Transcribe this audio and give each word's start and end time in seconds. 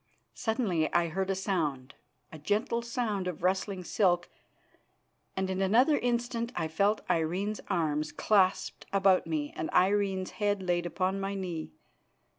Suddenly 0.33 0.91
I 0.95 1.09
heard 1.09 1.29
a 1.29 1.35
sound, 1.35 1.93
a 2.31 2.39
gentle 2.39 2.81
sound 2.81 3.27
of 3.27 3.43
rustling 3.43 3.83
silk, 3.83 4.29
and 5.37 5.47
in 5.47 5.61
another 5.61 5.99
instant 5.99 6.51
I 6.55 6.67
felt 6.69 7.01
Irene's 7.07 7.61
arms 7.67 8.11
clasped 8.11 8.87
about 8.91 9.27
me 9.27 9.53
and 9.55 9.69
Irene's 9.71 10.31
head 10.41 10.63
laid 10.63 10.87
upon 10.87 11.19
my 11.19 11.35
knee. 11.35 11.73